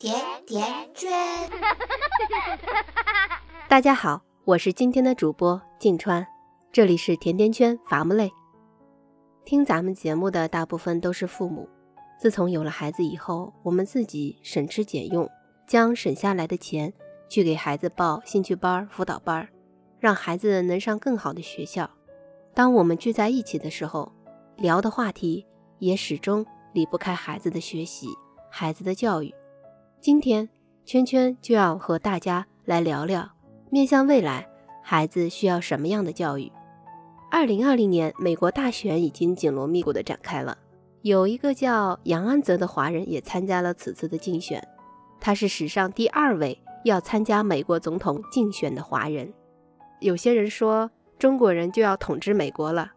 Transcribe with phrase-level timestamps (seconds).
[0.00, 1.10] 甜甜圈。
[3.68, 6.26] 大家好，我是今天的主播静川，
[6.72, 8.32] 这里是甜甜圈伐木累。
[9.44, 11.68] 听咱们节目的大部分都是父母。
[12.18, 15.28] 自从有了孩子以后，我们自己省吃俭用，
[15.66, 16.90] 将省下来的钱
[17.28, 19.46] 去给孩子报兴趣班、辅导班，
[19.98, 21.90] 让孩子能上更好的学校。
[22.54, 24.10] 当我们聚在一起的时候，
[24.56, 25.46] 聊的话题
[25.78, 28.08] 也始终离不开孩子的学习、
[28.50, 29.34] 孩子的教育。
[30.02, 30.48] 今天，
[30.86, 33.32] 圈圈就要和大家来聊聊，
[33.68, 34.48] 面向未来，
[34.82, 36.50] 孩子需要什么样的教育。
[37.30, 40.56] 二零二零年，美国大选已经紧锣密鼓地展开了。
[41.02, 44.66] 有一个叫杨安泽的华人也参加了此次的竞选，
[45.20, 49.30] 他是史上第二位要参加美国总统竞选的华人。
[50.00, 52.90] 有些人说中国人就要统治美国了。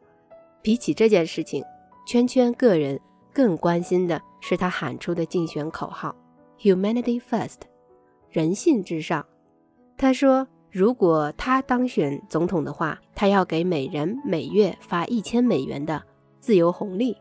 [0.62, 1.66] 比起这件事情，
[2.08, 2.98] 圈圈个人
[3.34, 6.16] 更关心的是他喊出的竞选口号
[6.60, 7.60] “Humanity First”，
[8.30, 9.26] 人性至上。
[9.98, 16.02] 他说，如果他当选总统的话，他要给每人每月发一千美元的
[16.40, 17.16] 自由红利。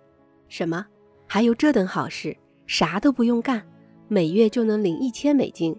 [0.49, 0.87] 什么？
[1.27, 2.37] 还有这等好事？
[2.67, 3.63] 啥都不用干，
[4.09, 5.77] 每月就能领一千美金，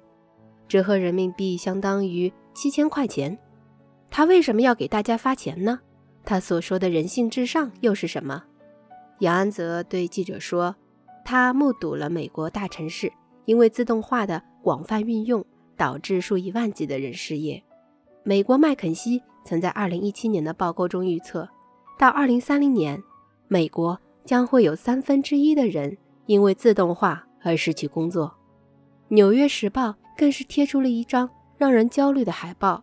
[0.68, 3.38] 折合人民币相当于七千块钱。
[4.12, 5.80] 他为什么要给大家发钱呢？
[6.24, 8.44] 他所说的人性至上又是什么？
[9.20, 10.76] 杨安泽对记者说
[11.26, 13.12] ：“他目睹了美国大城市
[13.46, 15.46] 因为自动化的广泛运用，
[15.78, 17.64] 导致数以万计的人失业。
[18.24, 21.50] 美国麦肯锡曾在2017年的报告中预测，
[21.98, 23.04] 到2030年，
[23.48, 28.34] 美国。”将会有三分之一的人因为自动化而失去工作。
[29.10, 32.82] 纽约时报更是贴出了一张让人焦虑的海报。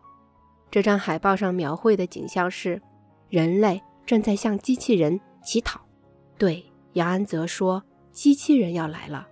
[0.71, 2.83] 这张海报上描绘的景象是，
[3.31, 5.81] 人类正在向机器人乞讨。
[6.37, 9.27] 对，杨安泽说，机器人要来了。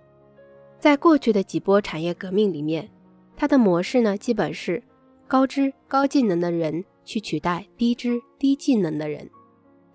[0.79, 2.89] 在过去的几波产业革命里面，
[3.35, 4.81] 它的模式呢，基本是
[5.27, 9.29] 高知高技能的人去取代低知低技能的人。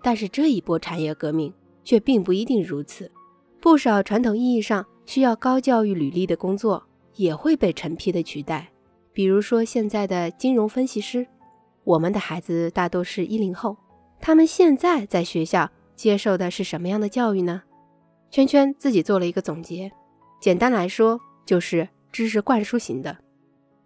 [0.01, 1.53] 但是这一波产业革命。
[1.85, 3.11] 却并不一定如此，
[3.61, 8.71] 不少传统意义上需要高教育履历的工作也会被成批的取代。
[9.13, 11.27] 比如说现在的金融分析师，
[11.83, 13.77] 我们的孩子大多是一零后，
[14.19, 17.61] 他们现在在学校接受的是什么样的教育呢？
[18.31, 19.91] 圈圈自己做了一个总结，
[20.39, 23.17] 简单来说就是知识灌输型的，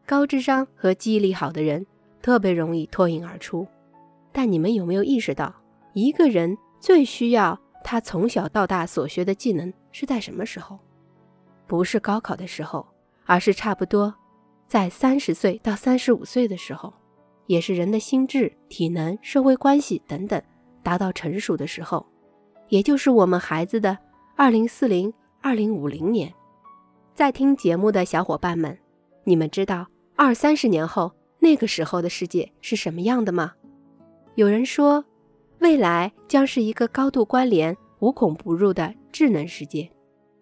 [0.06, 1.86] 高智商和记忆力好的人
[2.22, 3.68] 特别容易脱颖而出。
[4.32, 5.54] 但你们有没有意识到，
[5.94, 7.60] 一个人最需要？
[7.82, 10.78] 他从小到大所学的技能是在什么时候？
[11.66, 12.86] 不是高考的时候，
[13.26, 14.14] 而是差不多
[14.68, 16.94] 在三十岁到三十五岁的时候，
[17.48, 20.40] 也是人的心智、体能、社会关系等等
[20.84, 22.06] 达到成熟的时候，
[22.68, 23.98] 也就是我们孩子的
[24.36, 25.12] 二零四零、
[25.42, 26.32] 二零五零年。
[27.20, 28.80] 在听节目的小伙伴们，
[29.26, 29.86] 你们知道
[30.16, 33.52] 二三十年后那个时候的世界是什么样的吗？
[34.36, 35.04] 有人说。
[35.60, 39.90] 未来将是一个高度关联、无孔不入的智能世界。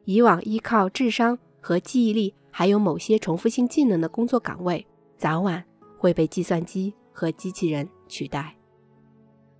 [0.05, 4.85] 以往依靠智商和记忆力，还有某些重复性技能的工作岗位，
[5.17, 5.63] 早晚
[5.97, 8.55] 会被计算机和机器人取代。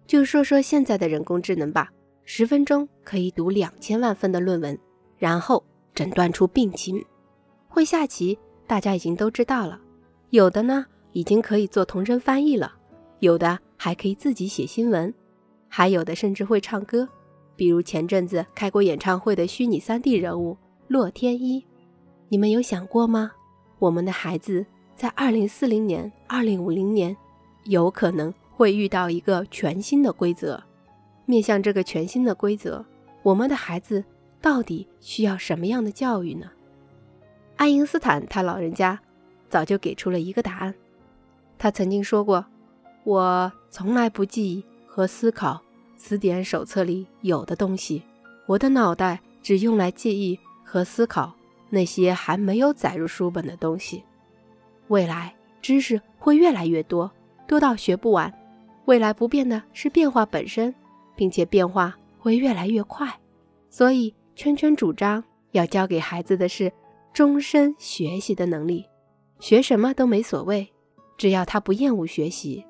[0.05, 1.89] 就说说现在的人工智能吧，
[2.25, 4.77] 十分钟可以读两千万份的论文，
[5.17, 5.63] 然后
[5.97, 7.03] 诊断出病情。
[7.67, 8.37] 会下棋，
[8.67, 9.81] 大家已经都知道了。
[10.29, 12.69] 有的呢，已经可以做同声翻译了；
[13.17, 15.11] 有的还可以自己写新闻。
[15.67, 17.09] 还有的甚至会唱歌，
[17.55, 20.55] 比如前阵子开过演唱会的虚拟 3D 人物
[20.87, 21.65] 洛天依。
[22.29, 23.31] 你们有想过吗？
[23.79, 24.63] 我们的孩子
[24.95, 27.17] 在2040年、2050年，
[27.63, 30.61] 有可能会遇到一个全新的规则。
[31.25, 32.85] 面向这个全新的规则，
[33.23, 34.03] 我们的孩子
[34.41, 36.49] 到底需要什么样的教育呢？
[37.55, 38.99] 爱因斯坦他老人家
[39.49, 40.73] 早就给出了一个答案。
[41.57, 42.45] 他曾经说过
[43.03, 44.63] ：“我从来不记忆。”
[44.97, 45.61] 和思考，
[45.95, 48.01] 词典手册里有的东西，
[48.47, 51.35] 我的脑袋只用来记忆和思考
[51.69, 54.03] 那些还没有载入书本的东西。
[54.87, 57.11] 未来知识会越来越多，
[57.47, 58.33] 多到学不完。
[58.85, 60.73] 未来不变的是变化本身，
[61.15, 63.19] 并且变化会越来越快。
[63.69, 65.23] 所以，圈圈主张
[65.53, 66.71] 要教给孩子的是
[67.11, 68.85] 终身学习的能力，
[69.39, 70.71] 学什么都没所谓，
[71.17, 72.63] 只要他不厌恶学习。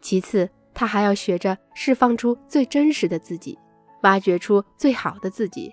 [0.00, 0.50] 其次。
[0.76, 3.56] 他还要学着释放出最真实的自己，
[4.02, 5.72] 挖掘出最好的自己，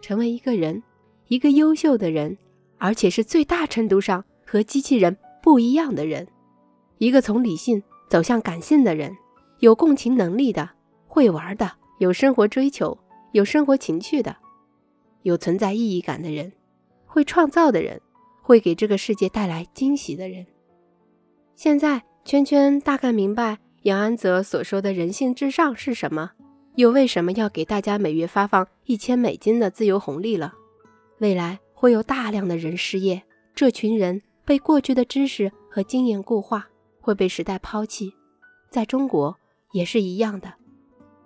[0.00, 0.80] 成为一个人，
[1.26, 2.38] 一个优秀的人，
[2.78, 6.28] 而且是最大程度上和机器人不一样的人，
[6.98, 9.16] 一个从理性走向感性的人，
[9.58, 10.70] 有共情能力的，
[11.08, 11.68] 会玩的，
[11.98, 12.96] 有生活追求，
[13.32, 14.36] 有生活情趣的，
[15.26, 16.52] 有存在意义感的人，
[17.04, 18.00] 会创造的人，
[18.42, 20.46] 会给这个世界带来惊喜的人。
[21.56, 26.30] 现在，圈圈大概明白杨安泽所说的人性至上是什么，
[26.76, 30.54] 又为什么要给大家每月发放一千美金的自由红利了。
[31.18, 33.20] 未来会有大量的人失业，
[33.52, 36.68] 这群人被过去的知识和经验固化，
[37.00, 38.14] 会被时代抛弃。
[38.70, 39.36] 在中国
[39.72, 40.54] 也是一样的，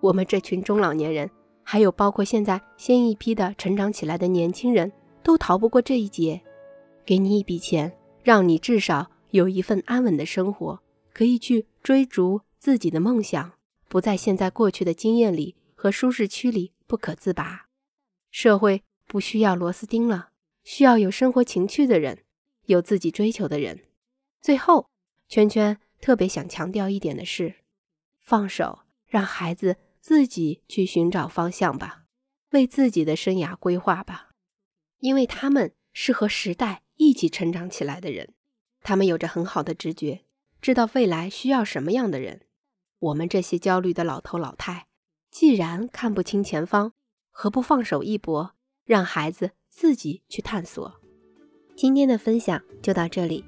[0.00, 1.30] 我们这群中老年人，
[1.72, 4.90] 还有包括现在新一批的成长起来的年轻人，
[5.22, 6.40] 都逃不过这一劫。
[7.06, 10.80] 给你一笔钱，让你至少有一份安稳的生活，
[11.12, 13.52] 可以去追逐自己的梦想，
[13.88, 17.68] 不在现在过去的经验里和舒适区里不可自拔。
[18.32, 20.30] 社会不需要螺丝钉了，
[20.64, 22.24] 需要有生活情趣的人，
[22.64, 23.84] 有自己追求的人。
[24.42, 24.90] 最后，
[25.28, 27.54] 圈圈特别想强调一点的是，
[28.18, 29.76] 放手，让孩子
[30.10, 32.02] 自己去寻找方向吧，
[32.50, 34.30] 为自己的生涯规划吧，
[34.98, 36.82] 因为他们是和时代。
[36.96, 38.34] 一起成长起来的人，
[38.82, 40.24] 他们有着很好的直觉，
[40.60, 42.40] 知道未来需要什么样的人。
[42.98, 44.88] 我们这些焦虑的老头老太，
[45.30, 46.92] 既然看不清前方，
[47.30, 51.00] 何不放手一搏，让孩子自己去探索？
[51.76, 53.44] 今天的分享就到这里，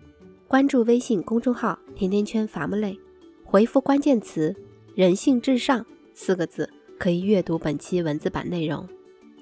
[0.46, 2.96] 关注微信公众号“甜甜圈伐木累”，
[3.44, 4.54] 回复关键词
[4.94, 6.68] “人性至上”四个字，
[6.98, 8.88] 可以阅读本期文字版内容。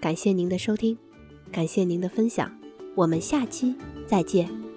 [0.01, 0.97] 感谢您的收听，
[1.53, 2.51] 感谢您的分享。
[2.95, 3.75] 我们下期
[4.07, 4.70] 再见。